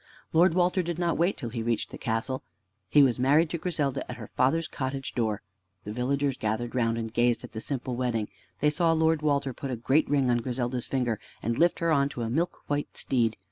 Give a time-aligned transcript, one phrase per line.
[0.33, 2.41] Lord Walter did not wait till he reached the castle.
[2.89, 5.43] He was married to Griselda at her father's cottage door.
[5.83, 8.27] The villagers gathered round and gazed at the simple wedding.
[8.61, 12.09] They saw Lord Walter put a great ring on Griselda's finger, and lift her on
[12.09, 13.37] to a milk white steed.